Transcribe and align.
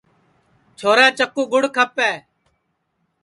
چھورا 0.77 1.07
چکُو 1.17 1.43
گُڑ 1.51 1.63
کھپے 1.75 2.11